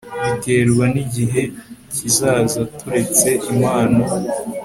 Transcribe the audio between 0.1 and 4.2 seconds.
biterwa nigihe kizaza turetse impano